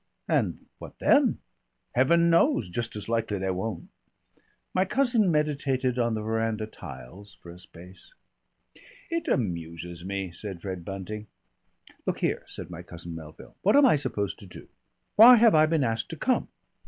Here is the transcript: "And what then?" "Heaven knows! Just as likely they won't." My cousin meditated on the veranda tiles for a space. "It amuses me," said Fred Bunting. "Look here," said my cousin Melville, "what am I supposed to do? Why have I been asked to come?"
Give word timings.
"And 0.27 0.65
what 0.79 0.97
then?" 0.97 1.37
"Heaven 1.91 2.31
knows! 2.31 2.71
Just 2.71 2.95
as 2.95 3.07
likely 3.07 3.37
they 3.37 3.51
won't." 3.51 3.89
My 4.73 4.83
cousin 4.83 5.29
meditated 5.29 5.99
on 5.99 6.15
the 6.15 6.23
veranda 6.23 6.65
tiles 6.65 7.35
for 7.35 7.51
a 7.51 7.59
space. 7.59 8.15
"It 9.11 9.27
amuses 9.27 10.03
me," 10.03 10.31
said 10.31 10.59
Fred 10.59 10.83
Bunting. 10.83 11.27
"Look 12.07 12.17
here," 12.17 12.43
said 12.47 12.71
my 12.71 12.81
cousin 12.81 13.13
Melville, 13.13 13.55
"what 13.61 13.75
am 13.75 13.85
I 13.85 13.95
supposed 13.95 14.39
to 14.39 14.47
do? 14.47 14.69
Why 15.17 15.35
have 15.35 15.53
I 15.53 15.67
been 15.67 15.83
asked 15.83 16.09
to 16.09 16.17
come?" 16.17 16.47